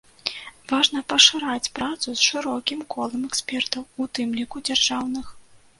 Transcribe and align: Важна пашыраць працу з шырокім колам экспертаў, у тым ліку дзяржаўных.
Важна 0.71 1.03
пашыраць 1.13 1.71
працу 1.81 2.07
з 2.13 2.21
шырокім 2.31 2.79
колам 2.95 3.21
экспертаў, 3.29 3.81
у 4.01 4.13
тым 4.19 4.27
ліку 4.41 4.57
дзяржаўных. 4.71 5.25